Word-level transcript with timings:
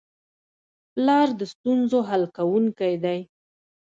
پلار 0.93 1.27
د 1.39 1.41
ستونزو 1.53 1.99
حل 2.09 2.23
کوونکی 2.37 2.93
دی. 3.03 3.19